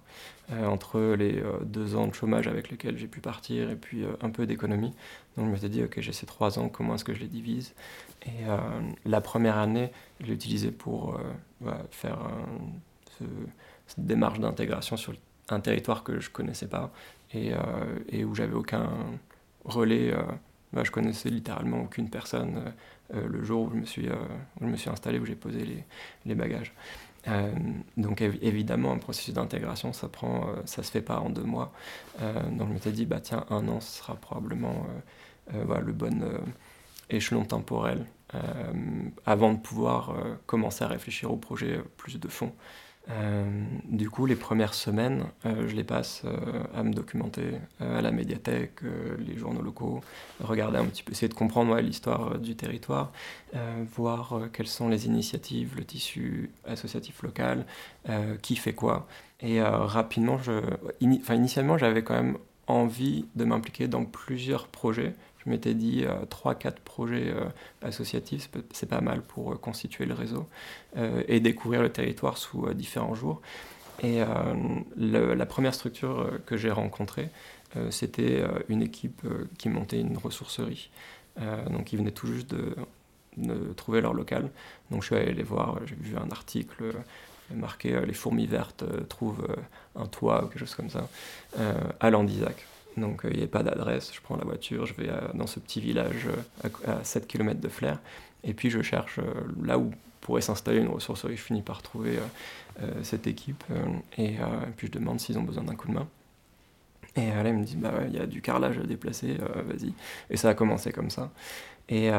[0.65, 4.45] entre les deux ans de chômage avec lesquels j'ai pu partir et puis un peu
[4.45, 4.93] d'économie.
[5.37, 7.27] Donc je me suis dit, ok, j'ai ces trois ans, comment est-ce que je les
[7.27, 7.73] divise?
[8.25, 8.43] Et
[9.05, 11.17] la première année, je l'ai utilisé pour
[11.91, 12.19] faire
[13.87, 15.13] cette démarche d'intégration sur
[15.47, 16.91] un territoire que je ne connaissais pas
[17.33, 17.51] et,
[18.09, 18.89] et où j'avais aucun
[19.63, 20.13] relais.
[20.73, 22.73] Bah, je connaissais littéralement aucune personne
[23.13, 24.15] le jour où je me suis, euh,
[24.59, 25.83] je me suis installé, où j'ai posé
[26.25, 26.73] les, bagages.
[27.27, 27.51] Euh,
[27.97, 31.71] donc évidemment, un processus d'intégration, ça prend, ça se fait pas en deux mois.
[32.19, 34.87] donc je m'étais dit, bah tiens, un an, ce sera probablement
[35.51, 36.23] voilà, le bon
[37.09, 38.05] échelon temporel
[39.25, 40.15] avant de pouvoir
[40.47, 42.53] commencer à réfléchir au projet plus de fond.
[43.09, 43.43] Euh,
[43.85, 48.11] du coup, les premières semaines, euh, je les passe euh, à me documenter à la
[48.11, 48.81] médiathèque,
[49.19, 50.01] les journaux locaux,
[50.39, 53.11] regarder un petit peu, essayer de comprendre l'histoire du territoire,
[53.95, 57.65] voir quelles sont les initiatives, le tissu associatif local,
[58.41, 59.07] qui fait quoi.
[59.41, 60.61] Et rapidement, je,
[61.01, 62.37] initialement, j'avais quand même
[62.67, 67.45] envie de m'impliquer dans plusieurs projets je m'étais dit euh, 3-4 projets euh,
[67.81, 70.47] associatifs, c'est pas mal pour euh, constituer le réseau
[71.27, 73.41] et découvrir le territoire sous différents jours.
[74.03, 74.19] Et
[74.97, 77.29] la première structure que j'ai rencontrée,
[77.91, 79.21] c'était une équipe
[79.57, 80.89] qui montait une ressourcerie.
[81.69, 82.75] donc ils venaient tout juste de,
[83.37, 84.49] de, trouver leur local.
[84.89, 86.93] Donc je suis allé les voir, j'ai vu un article
[87.53, 89.47] marqué Les fourmis vertes trouvent
[89.95, 91.07] un toit ou quelque chose comme ça,
[92.01, 92.65] à Landizac.
[92.97, 95.79] Donc il n'y a pas d'adresse, je prends la voiture, je vais dans ce petit
[95.79, 96.27] village
[96.85, 97.99] à, 7 km de Flers,
[98.43, 99.19] et puis je cherche
[99.63, 101.37] là où pourrait s'installer une ressourcerie.
[101.37, 102.19] Je finis par trouver
[103.01, 103.63] cette équipe,
[104.17, 104.35] et,
[104.75, 106.07] puis je demande s'ils ont besoin d'un coup de main.
[107.15, 109.93] Et là, il me dit, bah il y a du carrelage à déplacer, vas-y.
[110.29, 111.31] Et ça a commencé comme ça.
[111.89, 112.11] Et,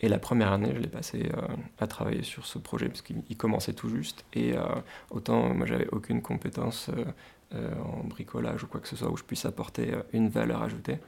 [0.00, 1.46] et la première année, je l'ai passé euh,
[1.78, 4.24] à travailler sur ce projet parce qu'il commençait tout juste.
[4.34, 4.62] Et euh,
[5.10, 6.90] autant moi, j'avais aucune compétence
[7.54, 10.98] euh, en bricolage ou quoi que ce soit où je puisse apporter une valeur ajoutée.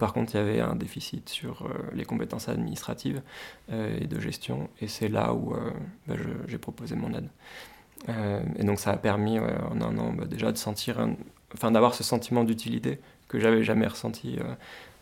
[0.00, 3.22] par contre, il y avait un déficit sur les compétences administratives
[3.70, 4.68] et de gestion.
[4.80, 5.54] Et c'est là où
[6.08, 6.16] bah,
[6.48, 7.28] j'ai proposé mon aide.
[8.58, 11.08] et donc, ça a permis en un an bah, déjà de sentir,
[11.54, 14.40] enfin, d'avoir ce sentiment d'utilité que j'avais jamais ressenti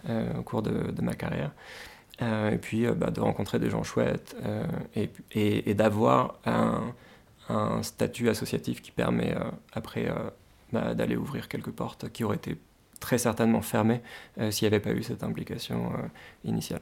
[0.06, 1.50] au cours de ma carrière.
[2.22, 4.64] Euh, et puis euh, bah, de rencontrer des gens chouettes euh,
[5.34, 6.92] et, d'avoir un,
[7.82, 9.36] statut associatif qui permet
[9.74, 10.10] après
[10.72, 12.56] bah, d'aller ouvrir quelques portes qui auraient été
[13.00, 14.00] très certainement fermées
[14.50, 15.92] s'il n'y avait pas eu cette implication
[16.42, 16.80] initiale.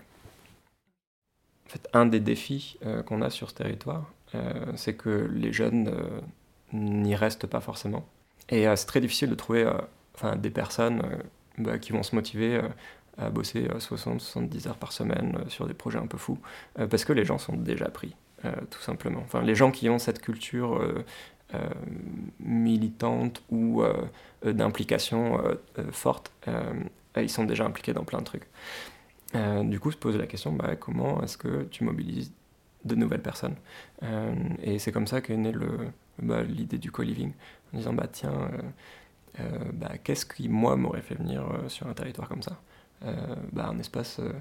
[1.66, 4.12] En fait, un des défis qu'on a sur ce territoire,
[4.76, 5.92] c'est que les jeunes
[6.72, 8.06] n'y restent pas forcément.
[8.48, 9.68] Et c'est très difficile de trouver
[10.14, 11.02] enfin, des personnes
[11.58, 12.62] bah, qui vont se motiver
[13.18, 16.38] à bosser 60-70 heures par semaine euh, sur des projets un peu fous,
[16.78, 19.20] euh, parce que les gens sont déjà pris, euh, tout simplement.
[19.24, 20.80] Enfin, les gens qui ont cette culture
[22.40, 23.82] militante ou
[24.42, 25.38] d'implication
[25.90, 26.32] forte,
[27.14, 28.46] ils sont déjà impliqués dans plein de trucs.
[29.64, 32.32] du coup, se pose la question, bah, comment est-ce que tu mobilises
[32.86, 33.56] de nouvelles personnes?
[34.62, 35.52] Et c'est comme ça qu'est née
[36.22, 37.32] bah, l'idée du co-living,
[37.74, 38.50] en disant, bah tiens,
[39.74, 42.56] bah, qu'est-ce qui, moi, m'aurait fait venir sur un territoire comme ça?
[42.56, 42.71] euh,
[43.52, 44.32] bah, un espace euh,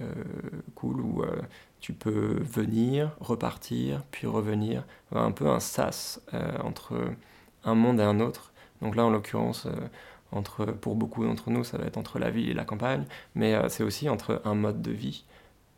[0.00, 0.04] euh,
[0.74, 1.24] cool où
[1.80, 6.20] tu peux venir, repartir, puis revenir, un peu un sas
[6.62, 6.98] entre
[7.64, 8.52] un monde et un autre.
[8.82, 9.66] Donc là, en l'occurrence,
[10.80, 13.82] pour beaucoup d'entre nous, ça va être entre la ville et la campagne, mais c'est
[13.84, 15.24] aussi entre un mode de vie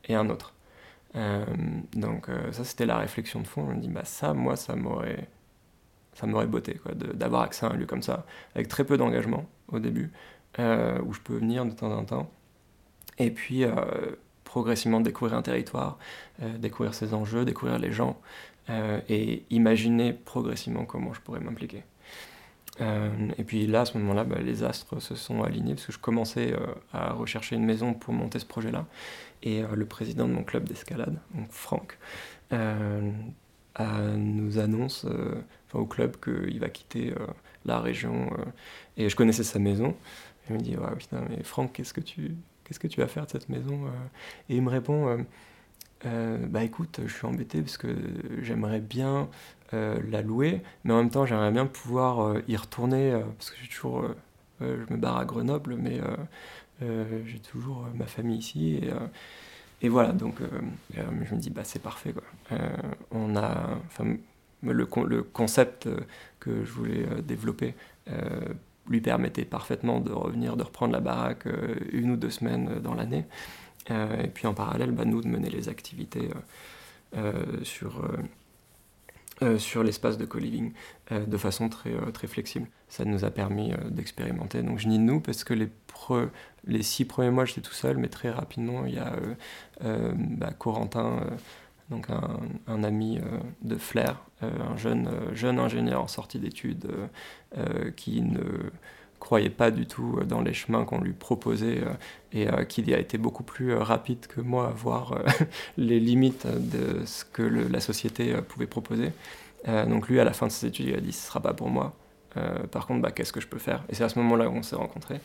[0.06, 0.54] et un autre.
[1.94, 3.68] donc ça, c'était la réflexion de fond.
[3.70, 5.28] Je me dis, bah ça, moi, ça m'aurait,
[6.14, 6.80] ça m'aurait botté,
[7.14, 10.10] d'avoir accès à un lieu comme ça, avec très peu d'engagement au début,
[10.58, 12.30] euh, où je peux venir de temps en temps.
[13.18, 13.70] Et puis, euh,
[14.44, 15.98] progressivement découvrir un territoire,
[16.42, 18.20] euh, découvrir ses enjeux, découvrir les gens,
[19.08, 21.84] et imaginer progressivement comment je pourrais m'impliquer.
[22.78, 25.98] et puis là, à ce moment-là, bah, les astres se sont alignés parce que je
[25.98, 26.54] commençais
[26.92, 28.84] à rechercher une maison pour monter ce projet-là.
[29.42, 31.96] Et le président de mon club d'escalade, donc Franck,
[33.80, 35.06] nous annonce
[35.72, 37.14] au club qu'il va quitter
[37.64, 38.28] la région.
[38.98, 39.96] et je connaissais sa maison.
[40.48, 42.34] Il me dit ouais, putain, mais Franck, qu'est-ce que tu
[42.64, 43.90] qu'est-ce que tu vas faire de cette maison euh?
[44.50, 45.18] Et il me répond euh,
[46.06, 47.88] euh, bah écoute, je suis embêté parce que
[48.42, 49.28] j'aimerais bien
[49.72, 54.02] la louer, mais en même temps j'aimerais bien pouvoir y retourner parce que j'ai toujours,
[54.62, 56.00] je me barre à Grenoble, mais
[56.80, 58.80] j'ai toujours ma famille ici
[59.82, 60.36] et, voilà donc
[60.94, 62.22] je me dis bah c'est parfait quoi.
[63.10, 63.78] on a,
[64.62, 65.86] le, le concept
[66.40, 67.74] que je voulais développer
[68.88, 72.80] lui permettait parfaitement de revenir, de reprendre la baraque euh, une ou deux semaines euh,
[72.80, 73.24] dans l'année.
[73.90, 76.28] Euh, et puis en parallèle, bah, nous, de mener les activités
[77.62, 78.02] sur,
[79.82, 80.72] l'espace de co-living
[81.10, 82.68] de façon très, flexible.
[82.88, 84.62] Ça nous a permis d'expérimenter.
[84.62, 88.30] Donc je dis nous parce que les, six premiers mois, j'étais tout seul, mais très
[88.30, 89.16] rapidement, il y a
[89.80, 91.24] bah, Corentin
[91.88, 92.08] donc
[92.66, 93.20] un, ami
[93.62, 96.88] de Flair, un jeune, euh, jeune ingénieur en sortie d'études
[97.96, 98.40] qui ne
[99.18, 101.82] croyait pas du tout dans les chemins qu'on lui proposait
[102.32, 105.18] et qui a été beaucoup plus rapide que moi à voir
[105.78, 109.12] les limites de ce que la société pouvait proposer.
[109.66, 111.70] donc lui, à la fin de ses études, il a dit ce sera pas pour
[111.70, 111.96] moi.
[112.36, 113.84] Euh, par contre, bah, qu'est-ce que je peux faire?
[113.88, 115.20] Et c'est à ce moment-là où on s'est rencontrés.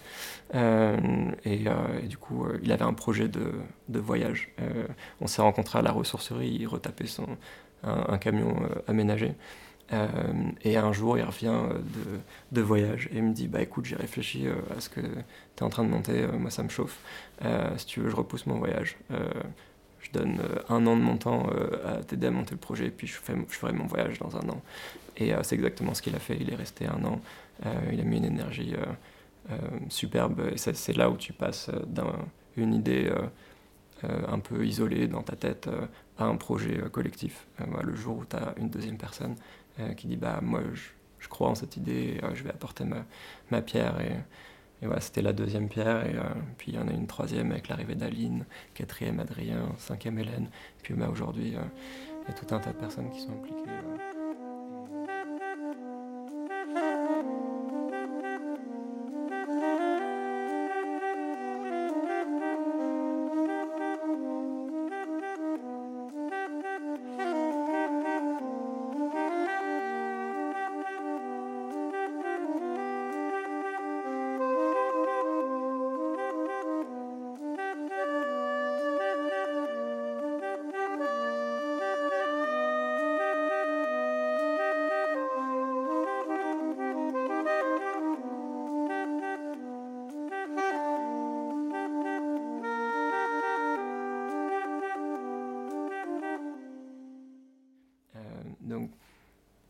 [0.56, 0.98] Euh,
[1.46, 3.54] euh, et, du coup, il avait un projet de,
[3.90, 4.52] de voyage.
[5.22, 7.28] on s'est rencontrés à la ressourcerie, il retapait son,
[7.84, 8.56] un, camion
[8.88, 9.34] aménagé.
[10.64, 12.20] et un jour, il revient de,
[12.52, 15.08] de, voyage et il me dit Bah écoute, j'ai réfléchi à ce que tu
[15.60, 16.98] es en train de monter, moi ça me chauffe.
[17.78, 18.98] si tu veux, je repousse mon voyage
[20.02, 21.48] je donne un an de mon temps
[21.86, 24.36] à t'aider à monter le projet, et puis je, fais, je ferai mon voyage dans
[24.36, 24.62] un an.
[25.18, 26.38] Et euh, c'est exactement ce qu'il a fait.
[26.40, 27.22] Il est resté un an.
[27.66, 28.74] Euh, il a mis une énergie
[29.50, 29.56] euh,
[29.90, 30.42] superbe.
[30.54, 31.70] Et c'est là où tu passes
[32.56, 33.12] d'une idée
[34.04, 35.70] un peu isolée dans ta tête
[36.18, 37.48] à un projet collectif.
[37.84, 39.36] le jour où tu as une deuxième personne
[39.98, 40.62] qui dit bah moi
[41.20, 43.06] je, crois en cette idée, je vais apporter ma,
[43.50, 44.14] ma pierre et,
[44.84, 46.14] et voilà, c'était la deuxième pierre, et
[46.58, 50.50] puis il y en a une troisième avec l'arrivée d'Aline, quatrième Adrien, cinquième Hélène,
[50.82, 54.23] puis bah, aujourd'hui il y a tout un tas de personnes qui sont impliquées.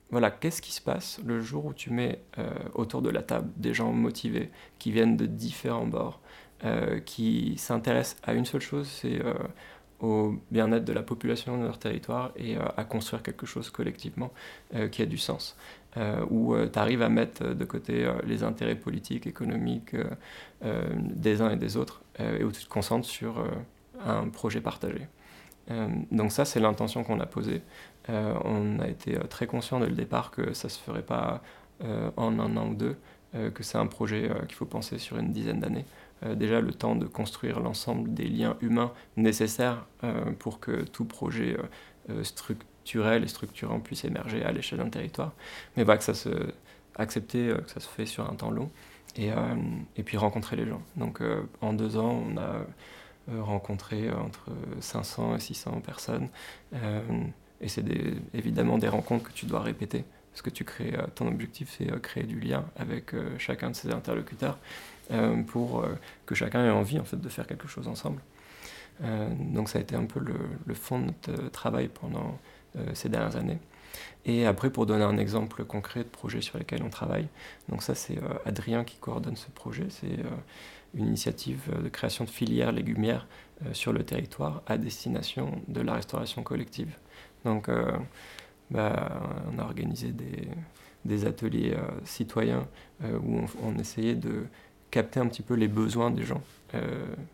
[0.10, 2.20] Voilà, qu'est-ce qui se passe le jour où tu mets
[2.76, 6.22] autour de la table des gens motivés qui viennent de différents bords,
[7.06, 9.20] qui s'intéressent à une seule chose, c'est
[10.00, 14.32] au bien-être de la population de leur territoire et à construire quelque chose collectivement
[14.92, 15.58] qui a du sens.
[15.98, 19.96] Euh, où euh, tu arrives à mettre de côté euh, les intérêts politiques, économiques
[20.64, 23.46] des uns et des autres, et où tu te concentres sur
[24.06, 25.08] un projet partagé.
[26.12, 27.62] Donc ça, c'est l'intention qu'on a posée.
[28.10, 31.41] on a été très conscient dès le départ que ça ne se ferait pas
[32.17, 32.97] en un an ou deux,
[33.54, 35.86] que c'est un projet qu'il faut penser sur une dizaine d'années.
[36.36, 39.86] déjà le temps de construire l'ensemble des liens humains nécessaires
[40.39, 41.56] pour que tout projet
[42.23, 45.32] structure et structurant puisse émerger à l'échelle d'un territoire.
[45.78, 46.30] Mais voilà, que ça se
[46.95, 48.69] accepter euh, que ça se fait sur un temps long
[49.15, 49.36] et, euh,
[49.95, 50.82] et puis rencontrer les gens.
[50.95, 52.65] Donc euh, en deux ans, on a
[53.40, 56.28] rencontré entre 500 et 600 personnes.
[57.62, 57.84] et c'est
[58.34, 60.04] évidemment des rencontres que tu dois répéter.
[60.32, 64.58] Parce que tu crées, ton objectif, c'est créer du lien avec chacun de ces interlocuteurs
[65.48, 65.86] pour
[66.26, 68.20] que chacun ait envie en fait, de faire quelque chose ensemble.
[69.00, 72.53] donc ça a été un peu le, le fond de notre travail pendant euh,
[72.94, 73.60] ces dernières années.
[74.26, 77.28] Et après, pour donner un exemple concret de projet sur lesquels on travaille,
[77.70, 80.30] donc ça c'est euh, Adrien qui coordonne ce projet, c'est euh,
[80.94, 83.28] une initiative de création de filières légumières
[83.72, 86.96] sur le territoire à destination de la restauration collective.
[87.46, 87.70] Donc
[88.70, 90.48] bah, on a organisé des,
[91.04, 92.68] des ateliers citoyens
[93.02, 94.46] où on, essayait de
[94.94, 96.44] capter un petit peu les besoins des gens
[96.76, 96.80] euh,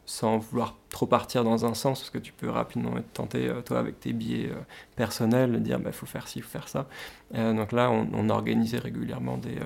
[0.05, 3.61] sans vouloir trop partir dans un sens, parce que tu peux rapidement être tenté, euh,
[3.61, 4.55] toi, avec tes billets euh,
[4.95, 6.87] personnels, de dire bah, faut faire ci, faut faire ça.
[7.33, 9.57] donc là, on, organisait régulièrement des,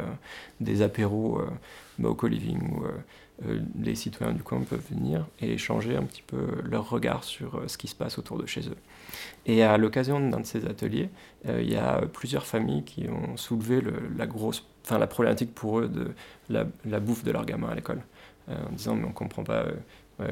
[0.59, 1.39] des apéros
[1.99, 2.83] bah, au co-living où
[3.79, 7.77] les citoyens du coin peuvent venir et échanger un petit peu leur regard sur ce
[7.77, 8.77] qui se passe autour de chez eux.
[9.45, 11.09] Et à l'occasion d'un de ces ateliers,
[11.45, 13.81] il y a plusieurs familles qui ont soulevé
[14.17, 16.13] la grosse, enfin la problématique pour eux de
[16.49, 18.01] la, bouffe de leurs gamins à l'école.
[18.49, 19.65] Euh, en disant mais on comprend pas
[20.19, 20.27] euh,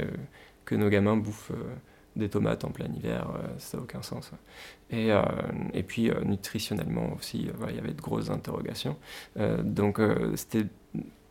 [0.65, 1.75] que nos gamins bouffent euh,
[2.17, 4.31] des tomates en plein hiver, ça n'a aucun sens.
[4.89, 5.11] Et,
[5.73, 8.97] et puis nutritionnellement aussi, il y avait de grosses interrogations.
[9.63, 10.01] donc
[10.35, 10.65] c'était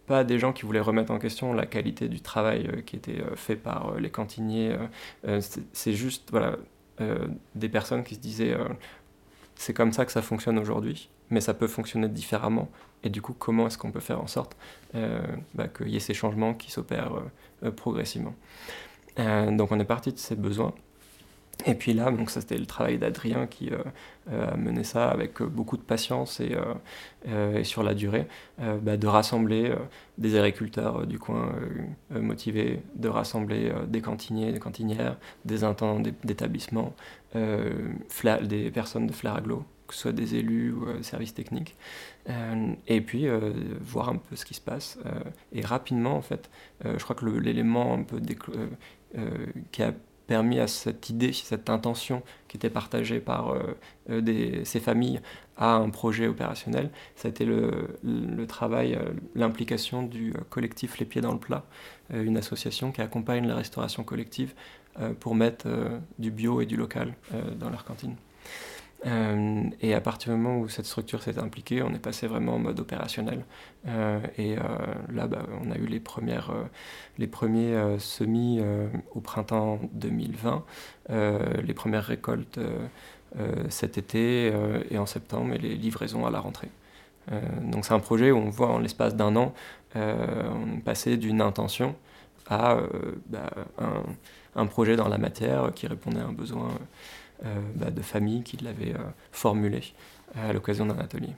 [0.06, 3.56] pas des gens qui voulaient remettre en question la qualité du travail qui était fait
[3.56, 4.74] par les cantiniers.
[5.38, 6.56] c'est juste voilà,
[7.54, 8.56] des personnes qui se disaient
[9.60, 12.70] c'est comme ça que ça fonctionne aujourd'hui, mais ça peut fonctionner différemment.
[13.04, 14.56] Et du coup, comment est-ce qu'on peut faire en sorte
[14.94, 15.20] euh,
[15.54, 18.34] bah, qu'il y ait ces changements qui s'opèrent euh, euh, progressivement
[19.18, 20.72] Donc on est parti de ces besoins.
[21.66, 23.70] Et puis là, donc c'était le travail d'Adrien qui
[24.30, 26.56] a mené ça avec beaucoup de patience et,
[27.26, 28.26] et sur la durée,
[28.58, 29.74] bah, de rassembler
[30.18, 31.52] des agriculteurs du coin
[32.10, 36.94] motivés, de rassembler des cantiniers, des cantinières, des intendants d'établissements,
[37.34, 41.76] des personnes de Flaraglo que ce soit des élus ou services techniques,
[42.28, 44.98] euh, et puis euh, voir un peu ce qui se passe.
[45.04, 45.10] Euh,
[45.52, 46.48] et rapidement, en fait,
[46.84, 48.20] je crois que l'élément un peu
[49.72, 49.92] qui a
[50.30, 53.52] permis à cette idée, cette intention qui était partagée par
[54.08, 55.20] des, ces familles
[55.56, 58.96] à un projet opérationnel, ça a été le, le travail,
[59.34, 61.64] l'implication du collectif Les Pieds dans le Plat,
[62.14, 64.54] une association qui accompagne la restauration collective
[65.18, 65.66] pour mettre
[66.20, 67.14] du bio et du local
[67.58, 68.14] dans leur cantine.
[69.06, 72.54] Euh, et à partir du moment où cette structure s'est impliquée, on est passé vraiment
[72.54, 73.44] en mode opérationnel.
[73.86, 74.62] Euh, et euh,
[75.12, 76.52] là, bah, on a eu les, premières,
[77.18, 78.60] les premiers semis
[79.14, 80.64] au printemps 2020,
[81.62, 82.60] les premières récoltes
[83.68, 84.52] cet été
[84.90, 86.70] et en septembre, et les livraisons à la rentrée.
[87.62, 89.54] donc c'est un projet où on voit en l'espace d'un an,
[89.94, 91.94] on est passé d'une intention
[92.48, 92.78] à
[93.26, 93.50] bah,
[94.56, 96.70] un, projet dans la matière qui répondait à un besoin
[97.74, 99.82] bah, de famille qui l'avaient euh, formulé
[100.36, 101.34] euh, à l'occasion d'un atelier.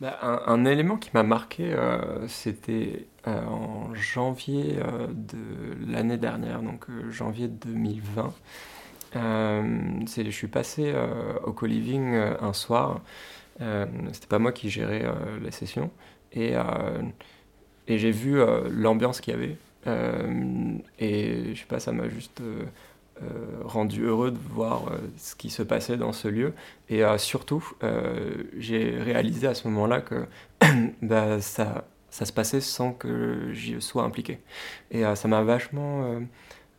[0.00, 1.76] Bah, un, élément qui m'a marqué,
[2.26, 4.80] c'était en janvier
[5.10, 8.34] de l'année dernière, donc janvier 2020.
[9.14, 10.92] je suis passé
[11.44, 13.00] au co-living un soir.
[13.60, 15.04] C'était pas moi qui gérais
[15.40, 15.92] les sessions.
[16.32, 16.54] Et,
[17.86, 19.56] et j'ai vu l'ambiance qu'il y avait.
[20.98, 22.64] et je sais pas, ça m'a juste euh,
[23.64, 26.54] rendu heureux de voir euh, ce qui se passait dans ce lieu.
[26.88, 27.64] Et euh, surtout,
[28.58, 30.26] j'ai réalisé à ce moment-là que
[31.02, 34.38] bah, ça, ça se passait sans que j'y sois impliqué.
[34.90, 36.20] Et ça m'a vachement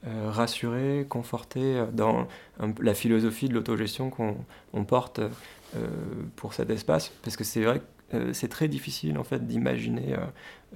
[0.04, 2.28] rassuré, conforté dans
[2.80, 5.22] la philosophie de l'autogestion qu'on porte
[6.36, 7.12] pour cet espace.
[7.24, 7.86] Parce que c'est vrai que
[8.34, 10.16] c'est très difficile en fait d'imaginer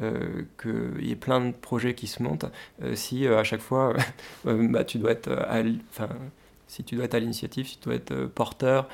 [0.03, 2.45] euh, qu'il y ait plein de projets qui se montent,
[2.83, 3.95] euh, si euh, à chaque fois
[4.45, 5.31] bah, tu dois être
[6.67, 8.87] si tu dois être à l'initiative, si tu dois être porteur.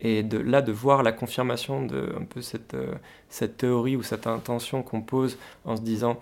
[0.00, 2.76] et là, de voir la confirmation de un peu cette,
[3.28, 6.20] cette théorie ou cette intention qu'on pose en se disant,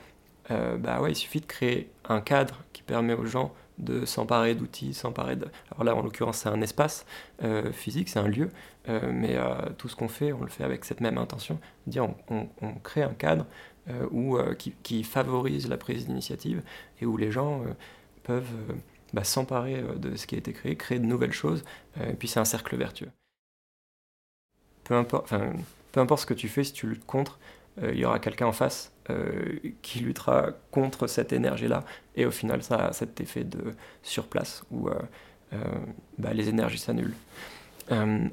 [0.49, 4.95] bah ouais, il suffit de créer un cadre qui permet aux gens de s'emparer d'outils,
[4.95, 5.47] s'emparer de...
[5.73, 7.07] Alors là, en l'occurrence, c'est un espace
[7.73, 8.51] physique, c'est un lieu,
[8.89, 9.39] mais
[9.79, 13.15] tout ce qu'on fait, on le fait avec cette même intention, dire on, crée un
[13.15, 13.47] cadre
[13.89, 16.63] euh, euh, qui, favorise la prise d'initiative
[17.01, 17.73] et où les gens euh,
[18.23, 18.53] peuvent
[19.13, 21.65] bah, s'emparer de ce qui a été créé, créer de nouvelles choses,
[22.01, 23.11] et puis c'est un cercle vertueux.
[24.85, 25.33] Peu importe,
[25.93, 27.39] peu importe ce que tu fais, si tu luttes contre,
[27.83, 28.93] il y aura quelqu'un en face
[29.83, 31.85] qui luttera contre cette énergie-là,
[32.17, 34.89] et au final, ça a cet effet de surplace où
[36.19, 37.17] bah, les énergies s'annulent.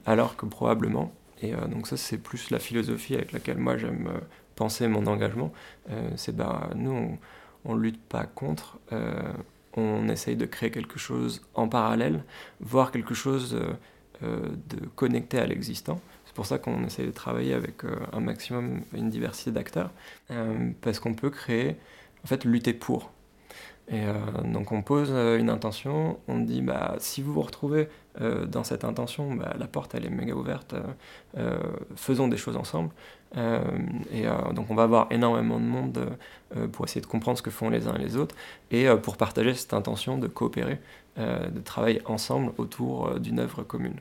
[0.05, 1.11] alors que probablement,
[1.41, 4.09] et donc ça c'est plus la philosophie avec laquelle moi j'aime
[4.57, 5.53] penser mon engagement,
[5.89, 7.17] euh, c'est bah, nous,
[7.63, 9.31] on ne lutte pas contre, euh,
[9.77, 12.25] on essaye de créer quelque chose en parallèle,
[12.59, 13.57] voir quelque chose
[14.23, 16.01] euh, de connecté à l'existant.
[16.37, 17.77] C'est pour ça qu'on essaye de travailler avec
[18.13, 19.89] un maximum, une diversité d'acteurs,
[20.81, 21.77] parce qu'on peut créer,
[22.23, 23.09] en fait, lutter pour.
[23.89, 24.03] Et
[24.43, 25.09] donc on pose
[25.39, 27.87] une intention, on dit bah si vous vous retrouvez
[28.19, 30.75] dans cette intention, bah, la porte elle est méga ouverte,
[31.95, 32.91] faisons des choses ensemble.
[33.35, 33.61] Euh,
[34.11, 36.17] et euh, donc on va avoir énormément de monde
[36.55, 38.35] euh, pour essayer de comprendre ce que font les uns et les autres
[38.71, 40.79] et pour partager cette intention de coopérer,
[41.17, 43.99] de travailler ensemble autour d'une œuvre commune.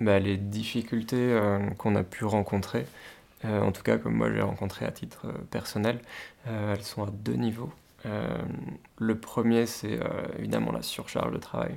[0.00, 1.38] Bah, les difficultés
[1.76, 2.86] qu'on a pu rencontrer,
[3.44, 6.00] en tout cas comme moi j'ai rencontré à titre personnel,
[6.46, 7.70] elles sont à deux niveaux.
[8.98, 10.00] le premier c'est
[10.38, 11.76] évidemment la surcharge de travail.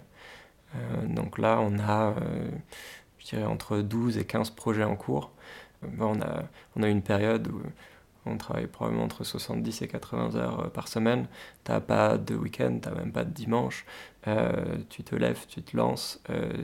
[1.10, 2.16] donc là on a
[3.24, 5.32] je dirais, entre 12 et 15 projets en cours.
[5.84, 6.44] Euh, on, a,
[6.76, 7.62] on a une période où
[8.26, 11.28] on travaille probablement entre 70 et 80 heures euh, par semaine.
[11.64, 13.86] Tu n'as pas de week-end, tu n'as même pas de dimanche.
[14.28, 16.22] Euh, tu te lèves, tu te lances,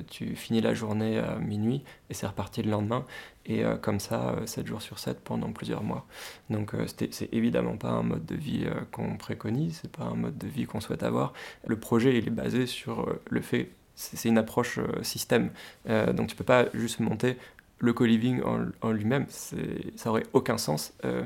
[0.10, 3.06] tu finis la journée à minuit et c'est reparti le lendemain.
[3.46, 6.06] Et comme ça, 7 jours sur 7 pendant plusieurs mois.
[6.50, 10.48] Donc c'est évidemment pas un mode de vie qu'on préconise, c'est pas un mode de
[10.48, 11.34] vie qu'on souhaite avoir.
[11.66, 15.52] Le projet, il est basé sur le fait c'est une approche euh, système.
[15.90, 17.38] Euh, donc tu peux pas juste monter
[17.80, 18.42] le co-living
[18.82, 21.24] en, lui-même, ça aurait aucun sens euh,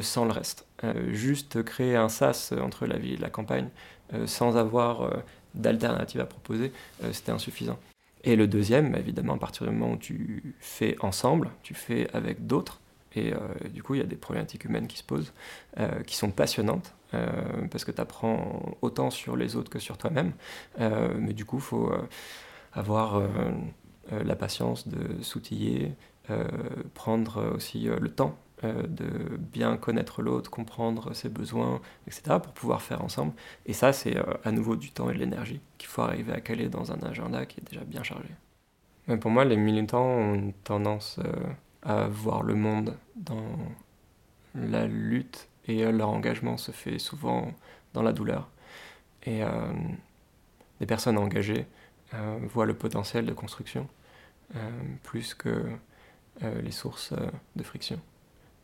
[0.00, 0.66] sans le reste.
[1.08, 3.68] juste créer un sas entre la ville et la campagne
[4.26, 5.22] sans avoir
[5.54, 6.72] d'alternative à proposer,
[7.12, 7.78] c'était insuffisant.
[8.24, 12.46] Et le deuxième, évidemment, à partir du moment où tu fais ensemble, tu fais avec
[12.46, 12.80] d'autres,
[13.14, 13.32] et
[13.70, 15.32] du coup, il y a des problématiques humaines qui se posent,
[16.06, 17.26] qui sont passionnantes, euh,
[17.70, 20.32] parce que tu apprends autant sur les autres que sur toi-même.
[20.80, 22.08] Euh, mais du coup, il faut euh,
[22.72, 23.22] avoir
[24.10, 25.92] la patience de s'outiller,
[26.94, 33.02] prendre aussi le temps de bien connaître l'autre, comprendre ses besoins, etc., pour pouvoir faire
[33.02, 33.32] ensemble.
[33.66, 36.68] Et ça, c'est à nouveau du temps et de l'énergie qu'il faut arriver à caler
[36.68, 38.28] dans un agenda qui est déjà bien chargé.
[39.06, 41.20] Mais pour moi, les militants ont une tendance
[41.82, 43.44] à voir le monde dans
[44.54, 47.52] la lutte et euh, leur engagement se fait souvent
[47.92, 48.48] dans la douleur.
[49.24, 49.72] Et euh,
[50.80, 51.64] les personnes engagées euh,
[52.12, 53.88] voient le potentiel de construction
[55.02, 55.66] plus que
[56.42, 57.12] les sources
[57.56, 58.00] de friction.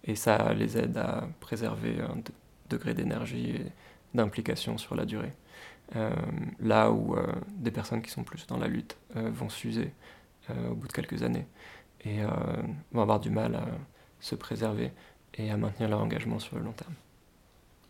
[0.04, 2.16] Et ça les aide à préserver un
[2.68, 3.66] degré d'énergie et
[4.14, 5.32] d'implication sur la durée.
[6.60, 7.16] là où
[7.48, 9.92] des personnes qui sont plus dans la lutte vont s'user
[10.48, 11.46] au bout de quelques années
[12.04, 12.22] et
[12.92, 13.66] vont avoir du mal à
[14.20, 14.92] se préserver
[15.34, 16.94] et à maintenir leur engagement sur le long terme.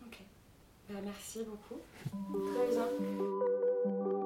[0.07, 0.19] Ok.
[0.89, 1.81] Bah, merci beaucoup.
[2.55, 4.17] Très bien.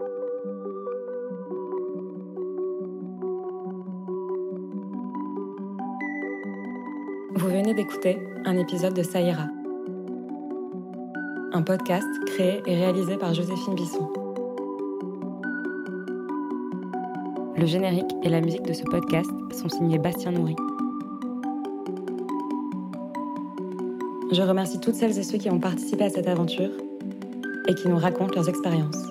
[7.36, 9.48] Vous venez d'écouter un épisode de Saïra,
[11.52, 14.08] un podcast créé et réalisé par Joséphine Bisson.
[17.56, 20.54] Le générique et la musique de ce podcast sont signés Bastien Nourri.
[24.30, 26.70] Je remercie toutes celles et ceux qui ont participé à cette aventure
[27.66, 29.08] et qui nous racontent leurs expériences.